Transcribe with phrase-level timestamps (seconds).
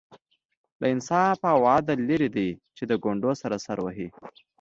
[0.81, 4.07] له انصاف او عدل لرې دی چې د کونډو سر سر وهي.